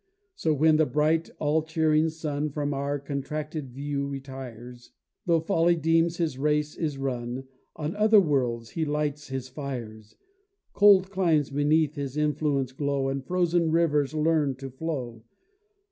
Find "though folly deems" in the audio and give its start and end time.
5.27-6.17